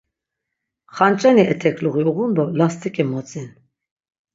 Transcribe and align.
Xanç̆eni 0.95 1.43
etekluği 1.53 2.03
uğun 2.15 2.31
do 2.35 2.43
last̆ik̆i 2.57 3.03
modzin. 3.09 3.49